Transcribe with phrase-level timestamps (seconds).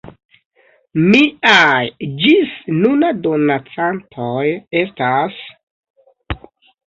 [1.09, 1.81] Miaj
[2.21, 4.45] ĝis nuna donacantoj
[4.83, 5.37] estas:...